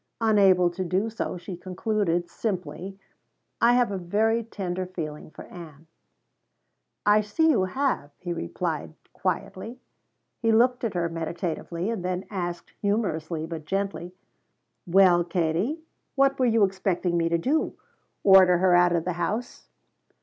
[0.19, 2.97] Unable to do so, she concluded simply:
[3.61, 5.85] "I have a very tender feeling for Ann."
[7.05, 9.79] "I see you have," he replied quietly.
[10.39, 14.15] He looked at her meditatively, and then asked, humorously but gently:
[14.87, 15.81] "Well Katie,
[16.15, 17.75] what were you expecting me to do?
[18.23, 19.67] Order her out of the house?"